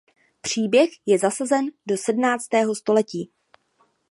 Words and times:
Příběh 0.41 0.89
je 1.05 1.19
zasazen 1.19 1.65
do 1.85 1.97
sedmnáctého 1.97 2.75
století. 2.75 3.31